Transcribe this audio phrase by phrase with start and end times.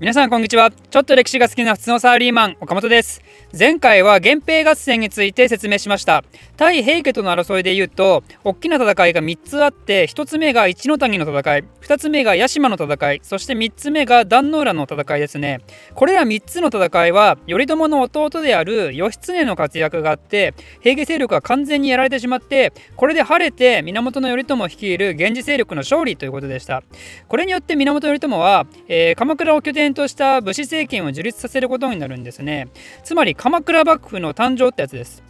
[0.00, 0.70] 皆さんこんにちは。
[0.70, 3.20] ちょっと歴史が好きな普通のサラリーマン岡本です。
[3.58, 6.22] 前回は源平合戦について説明しました。
[6.56, 15.62] 対平家との争いで言うと大きな戦いが3つあって1つ目が一ノ谷の戦い2つ目が屋島の戦いそして3つ目が壇ノ浦の戦いですね。
[15.96, 26.84] これら3つの戦いは頼朝の弟である義経の活躍があって平家勢力が完全にやられてしまってこれで晴れて源頼朝率いる源氏勢力の勝利ということでした。
[27.26, 32.68] これによって源頼朝は、えー、鎌倉を拠点とした武士政権を樹立させることになるんですね。
[33.04, 35.22] つまり鎌倉幕府の誕生ってやつです。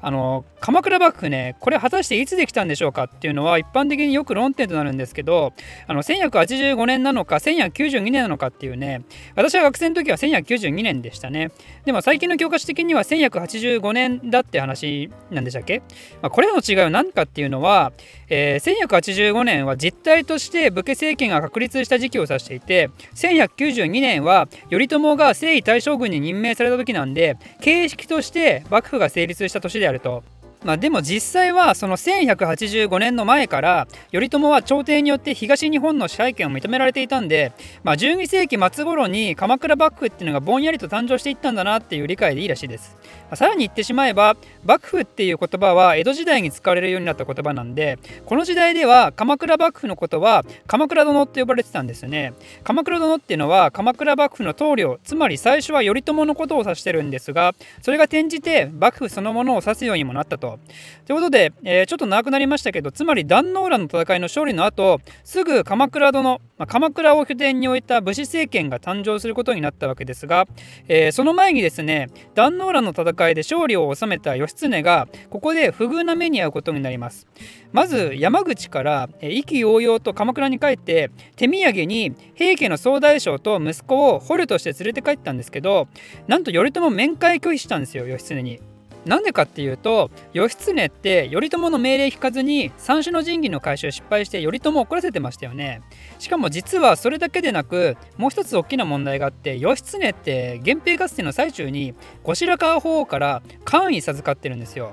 [0.00, 5.52] あの鎌倉幕府ねこれ果たしていつできたんでしょうかっていうのは一般的によく論点となるんですけど
[5.86, 9.02] あの1185年なのか1192年なのかっていうね
[9.34, 11.50] 私は学生の時は1192年でしたね。
[11.84, 15.82] でも最近の教科書的には1185年だって話なんでしたっけ、
[16.22, 17.92] まあ、これらの違いは何かっていうのは、
[18.28, 30.22] えー、1185年は実態として武家政権が確立した時期を指していて1192年は頼朝が征夷大将軍に任命された時なんで形式として幕府が成立した年でやると。
[30.64, 37.52] まあ、でも実際はその1185年の前から頼朝は朝廷によって東日本の支配権を認められていたんで、
[37.84, 42.96] まあ、12世紀末頃に鎌倉幕府っていうのがぼんやりと誕生していったんだなっていう理解でいいらしいです。
[43.04, 52.32] まあ、さらに言ってしまえば幕府っていう言葉は江戸時代に使われるようになった言葉なんでこの時代では鎌倉幕府のことは鎌倉殿って呼ばれてたんですよね。
[52.64, 60.47] 鎌倉殿っていうのは鎌倉幕府の棟梁つまり最初は頼朝のことを指してるんですがそれが転じて幕府そのものを指すようにもなったと。
[60.56, 60.58] と。
[61.06, 70.46] ということで、えー、ちょっと長くなりましたけどつまり壇ノ浦の戦いの勝利の後すぐ鎌倉殿、まあ、鎌倉を拠点に置いた武士政権が誕生することになったわけですが、
[70.88, 77.26] えー、その前にですね壇ノ浦の戦いで勝利を収めた義経がここで不遇な目に遭うことになります。
[77.72, 85.88] まず山口から意気揚々と鎌倉に帰って手土産に平家の総大将と息子を捕虜として連れて帰ったんですけど
[86.26, 88.60] なんと頼朝面会拒否したんですよ義経に。
[89.04, 95.82] なんでかっていうと義経って頼朝の命令引かずに三種の神器の回収失敗して頼朝を怒らせてましたよね。
[96.18, 104.92] しかも実はそれだけでなくもう一つ大きな問題があって義経って源平合戦の最中に後白河法皇から官位授かってるんですよ。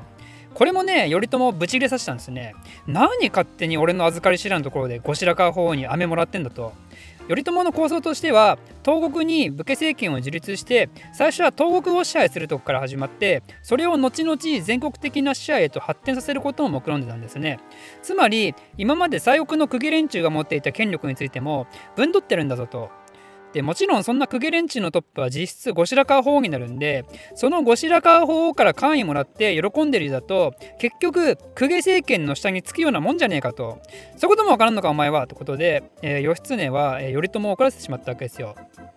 [0.53, 2.56] これもね頼朝をブチギレさせたんですね。
[2.88, 6.74] 何勝手に俺の預かり知らんところで後白河法皇に飴もらってんだと。
[7.28, 17.59] 頼朝の構想としては東国に武家政権を樹立して最初は東国を支配するとこから始まってそれを後々全国的な支配へと発展させることを目論んでたんですね。
[18.02, 22.90] つまり今まで西国の公家連中が持っていた権力についても分取ってるんだぞと。
[23.55, 27.05] でもちろんそんな公家連中のトップは実質後白河法皇になるんで
[27.35, 33.81] その後白河法皇から官位もらって喜んでるだと結局公家政権の下につくようなもんじゃねえかと。
[34.17, 38.55] そういうことも分からんのかお前はってことで、えー、義経は、えー、頼朝を怒らせてしまったわけですよ。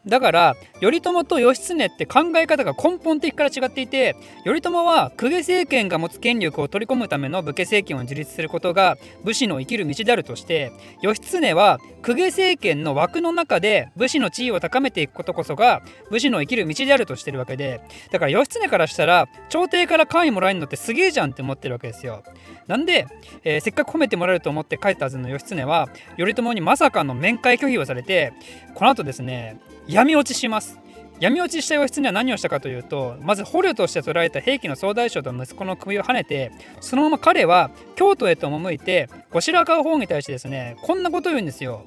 [0.08, 17.80] だから頼朝と義経って考え方が根本的から違っていて頼朝は公家政権が持つ権力を取り込むための武家政権を樹立することが武士の生きる道であるとして義経は公家政権の枠の中で武士の地位を高めていくことこそが武士の生きる道であるとしてるわけで
[18.10, 22.22] だから義経からしたら朝廷から官位もらえるのってすげえじゃんって思ってるわけですよ。
[22.66, 23.06] なんで、
[23.44, 28.32] えー、せっかく褒めてもらえると思って帰ったはずの義経は頼朝にまさかの面会拒否をされて
[28.74, 29.58] この後ですね
[29.88, 30.78] 闇落ちします。
[31.18, 41.84] 闇落ちした義経は何をしたかというとまず捕虜として捕らえた平家の総大将と息子の首をはねてそのまま彼は京都へと赴いて後白河法皇に対してですねこんなことを言うんですよ。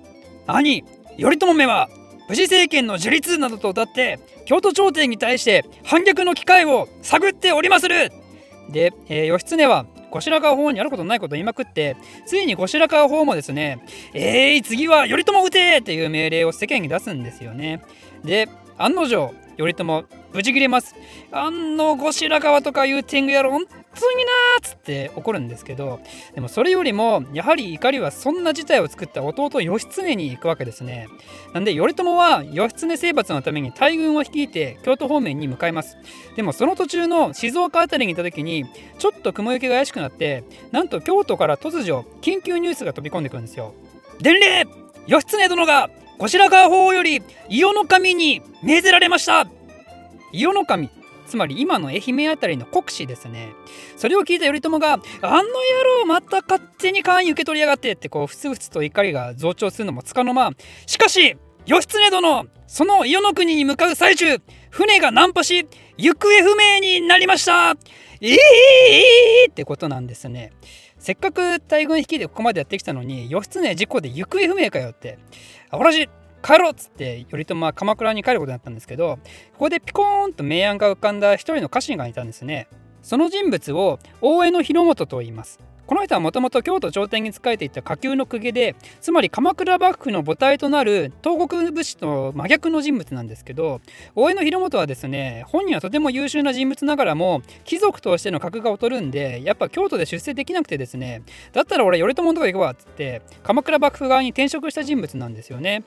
[0.47, 0.84] 兄
[1.17, 1.89] 頼朝めは
[2.28, 8.12] 武士政権の樹立などと謳って京都朝廷に対して反逆の機会を探っておりまする。
[8.69, 11.95] で、えー、義経は後白河法にあることないことを言いまくって
[12.25, 13.79] ついに後白河法もですね
[14.13, 17.81] 「えい、次は頼朝撃て!」っていう命令を世間に出すんですよね。
[18.23, 20.95] で案の定頼朝ブチ切れます
[21.31, 26.00] あの後白河とかいう天狗野郎本当になーっつって怒るんですけど
[26.34, 31.07] でもそれよりもやはり怒りはそんな事態を作った弟義経に行くわけですね。
[31.53, 35.98] なんで頼朝は義経征伐のために大軍を率いて京都方面に向かいます。
[36.36, 38.65] でもその途中の静岡辺りにいた時に
[38.98, 43.74] ちょっと雲行きが怪しくなってなんと京都から突如緊急ニュースが飛び込んでくるんですよ。
[44.21, 44.65] 伝令!
[45.07, 49.48] 義経殿が後白河法皇より伊予の神に命ぜられました。
[50.31, 50.89] 伊予の神
[51.31, 53.54] つまり今の愛媛あたりの国司ですね。
[53.95, 55.48] それを聞いた頼朝が「あの野
[56.01, 60.51] 郎また勝手に官位受け取りやがって」ってこうふつふつと怒りが増長するのもつかの間。
[60.86, 64.42] しかし義経殿その伊予の国に向かう最中
[64.72, 67.77] 船が難破し行方不明になりました。
[68.19, 70.51] ええー、ってことなんですね。
[71.00, 75.18] せっかく大軍引きでここまでやってきたのに義経事故で行方不明かよって。
[75.72, 76.10] 私
[76.43, 79.19] 帰ろうっつって頼朝は鎌倉に帰ることになったんですけど
[79.53, 82.67] ここでピコーンと明暗が浮かんだ一人の家臣がいたんですね
[83.01, 85.59] その人物を大江の広元と言います
[85.91, 93.81] この人はもともと京都頂点に仕えていた下級の公家でつまり鎌倉幕府の母体となる東国武士と真逆の人物なんですけど
[94.15, 105.83] 大江の広元はですね本人はとても優秀な人物ながらも貴族としての格が劣るんでやっぱ京都で出世できなくてですねだったら俺頼朝のとこ行くわっつって鎌倉幕府側に転職した人物なんですよね。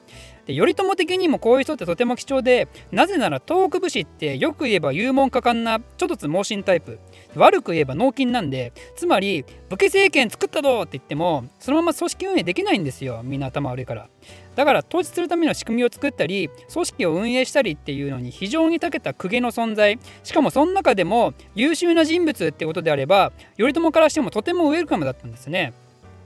[0.47, 6.99] で頼朝的にもこういう人ってとても貴重でなぜなら東北武士ってよく言えば勇猛果敢なちょっとつ盲信タイプ。
[7.35, 13.23] 悪く言えば脳筋なんでつまり武家政権作ったぞって言ってもそのまま組織運営できないんですよ。
[13.25, 14.09] みんな頭悪いから。
[14.55, 19.99] だから統治するための仕組みを作ったり組織を運営したりっていうのに非常に長けた公家の存在。
[20.23, 25.73] しかもその中でも優秀な人物ってことであれば頼朝からしてもとてもウェルカムだったんですね。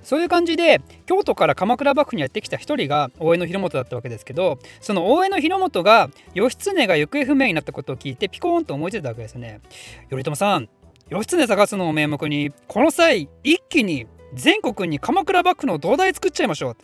[0.03, 9.61] そういう感じで京都から鎌倉幕府にやってきた一人が大江の広元だったわけですけどその大江の広元が義経が行方不明になったことを聞いてピコーンと思いついたわけですね。
[10.11, 10.69] 頼朝さん
[11.11, 16.77] 義経探すのを名目にこの際一気に全国に鎌倉幕府の土台作っちゃいましょう。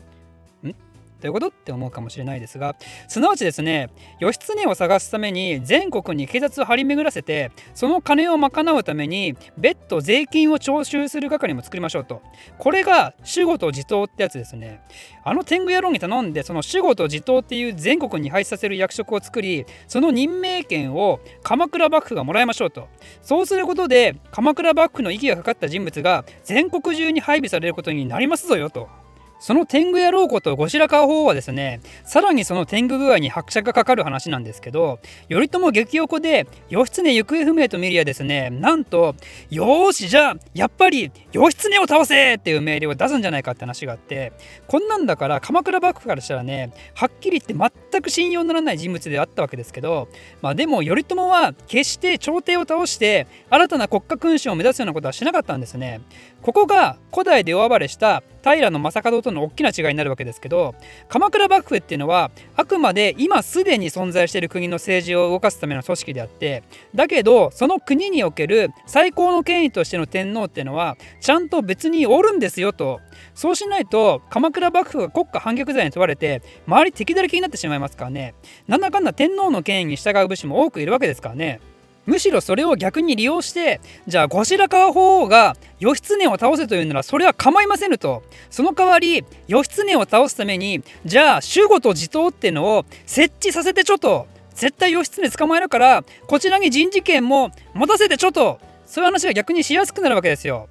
[1.25, 2.77] どういうことって思うかもしれないですが
[3.09, 3.89] すなわちですね
[4.21, 12.21] 義経を探すために全国に警察を張り巡らせてその金を賄うために別途税金を徴収する係も作りましょうと。
[12.59, 14.83] これが守護と地頭ってやつですね。
[15.25, 22.89] あの天狗野郎に頼んでその守護と地頭っていう全国に配置させる役職を作りその任命権を鎌倉幕府がもらいましょうと。
[23.23, 29.04] そうすることで鎌倉幕府の息がかかった人物が全国中に配備されることになりますぞよと。
[29.45, 39.15] その天狗野郎こと後白河法皇はですねさらにその天狗具合に拍車がかかる話なんですけど頼朝激横で義経行方不明と見るやですねなんと
[39.51, 44.33] よーしじゃあやっぱり義経を倒せっていう命令を出すんじゃないかって話があって
[44.67, 50.09] こんなんだから鎌倉幕府からしたらねはっきり言って全く信用ならない人物であったわけですけど
[50.41, 56.01] まあでも頼朝は決して朝廷を倒して新たな国家君主を目指すようなことはしなかったんですね。
[56.41, 60.75] ここが古代で大暴れした平将門との大きな違いになるわけですけど
[61.09, 66.63] 鎌倉幕府っていうのはあくまで今すでに存在している国の政治を動かすための組織であって
[66.95, 73.01] だけどその国における最高の権威としての天皇っていうのはちゃんと別におるんですよと
[73.35, 78.35] そうしないと鎌倉幕府が国家反逆罪に問われて周り敵だらけになってしまいますからね
[78.69, 81.61] なんだかんだ天皇の権威に従う武士も多くいるわけですからね。
[82.07, 88.23] むしろそれを逆に利用してじゃあ後白河法皇が義経を倒せというならそれは構いませんと。
[88.51, 94.27] その代わり義経を倒すためにじゃあ守護と地頭っていうのを設置させてちょっと。
[94.55, 98.61] 絶対義経捕まえるからこちらに人事権も持たせてちょっと。
[98.87, 100.69] そういう話が逆にしやすくなるわけですよ。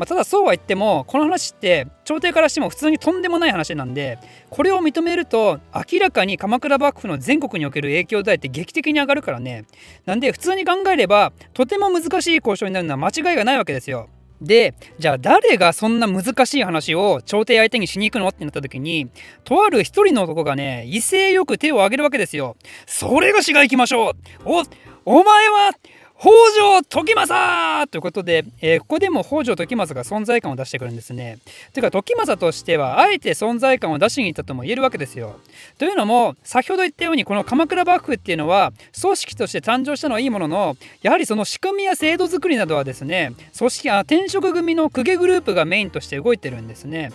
[0.00, 4.18] まあ、ただそうは言ってもこの話って朝廷からしても普通にとんでもない話なんで
[4.48, 9.66] これを認めると明らかに鎌倉幕府の全国における影響度合いって劇的に上がるからね
[10.06, 14.08] なんで普通に考えればとても難しい交渉になるのは間違いがないわけですよ。
[14.40, 19.10] でじゃあ誰がそんな難しい話を朝廷相手にしに行くのってなった時に
[19.44, 22.56] とある一人の男がね威勢よく手を挙げるわけですよ。
[22.86, 24.14] それがしが行きましょう
[24.46, 24.62] お
[25.04, 25.72] お前は
[26.20, 31.38] 北条時政ということで、えー、ここでも北条時政が存在感を出してくるんですね。
[31.72, 35.40] というか時政としてはあえて存在感を出しに行ったとも言えるわけですよ。
[35.78, 47.12] というのも先ほど言ったようにこの鎌倉幕府っていうのは組織として誕生したのはいいもののやはりその仕組みや制度作りなどはですね組織あ転職組の公家グループがメインとして動いてるんですね。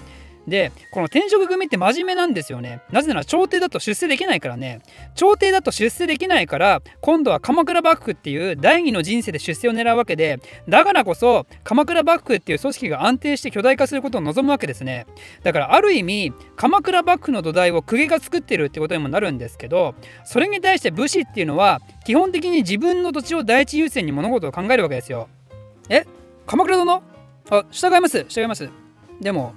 [0.47, 2.81] でこの転職組って真面目なんですよね。
[2.91, 4.81] なぜなら朝廷だと出世できないからね。
[5.15, 15.07] 朝廷だと出世できないから今度は鎌倉幕府っていう第二の人生で出世を狙うわけでだからこそ鎌倉幕府っていう組織が安定して巨大化することを望むわけですね。
[15.43, 25.27] だからある意味鎌倉幕府の土台を公家が作ってるってことにもなるんですけどそれに対して武士っていうのは基本的に自分の土地を第一優先に物事を考えるわけですよ。
[25.89, 26.05] え？
[26.45, 27.01] 鎌倉殿？
[27.49, 28.25] あ従います。
[28.27, 28.69] 従います。
[29.21, 29.53] でも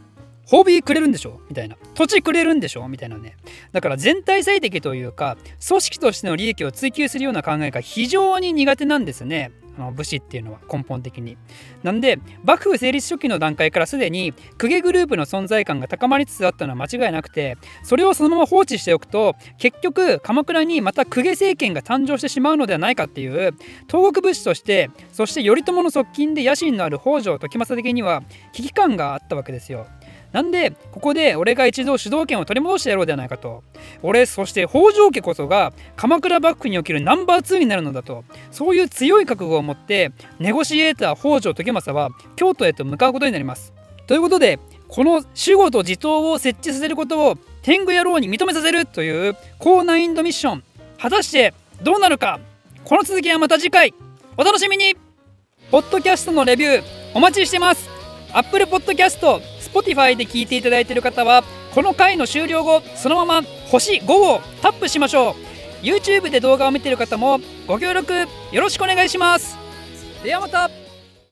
[0.51, 1.41] 褒美くれるんでしょ？
[1.49, 1.77] みたいな。
[1.95, 2.89] 土地くれるんでしょ？
[2.89, 3.37] みたいなね。
[3.73, 5.37] だから全体最適というか
[5.67, 9.53] 組織としての利益を追求するような考えが非常に苦手なんですね。
[9.77, 11.37] あの武士っていうのは根本的に。
[11.85, 23.55] なんで幕府成立初期の段階からすでに公家グループの存在感が高まりつつあったのは間違いなくてそれをそのまま放置しておくと結局鎌倉にまた公家政権が誕生してしまうのではないかっていう
[23.87, 29.87] 東国武士としてそして頼朝の側近で野心のある北条時政的には危機感があったわけですよ。
[30.33, 33.63] なんでここで俺が一度主導権を取り戻してやろうではないかと。
[34.03, 38.25] 俺そして北条家こそが鎌倉幕府におけるナンバー2になるのだと。
[38.51, 43.73] そういう強い覚悟を持ってネゴシエーター北条時政は京都へと向かうことになります。
[44.07, 44.59] ということで
[44.89, 50.63] この守護と地頭を設置させることを天狗野郎に認めさせるという高難易度ミッション。
[50.99, 52.41] 果たしてどうなるか。
[52.85, 53.95] この続きはまた次回。
[54.37, 54.97] お楽しみに。
[55.71, 56.83] ポッドキャストのレビュー
[57.15, 57.89] お待ちしてます。
[58.33, 59.41] Apple Podcast、
[59.73, 61.45] Spotify で聞いていただいている方は
[61.75, 65.35] この回の終了後そのまま星5をタップしましょう。
[65.85, 68.13] YouTube で動画を見ている方もご協力
[68.51, 69.57] よろしくお願いします。
[70.25, 70.88] ではまた。